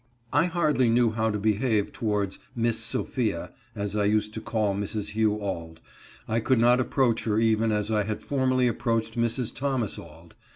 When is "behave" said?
1.37-1.91